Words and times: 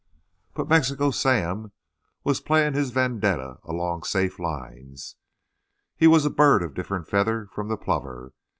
But 0.55 0.67
Mexico 0.67 1.11
Sam 1.11 1.73
was 2.23 2.41
playing 2.41 2.73
his 2.73 2.89
vendetta 2.89 3.59
along 3.63 4.01
safe 4.01 4.39
lines. 4.39 5.15
He 5.95 6.07
was 6.07 6.25
a 6.25 6.31
bird 6.31 6.63
of 6.63 6.73
different 6.73 7.07
feather 7.07 7.47
from 7.53 7.67
the 7.67 7.77
plover. 7.77 8.33